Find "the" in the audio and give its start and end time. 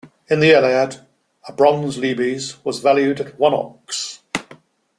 0.39-0.49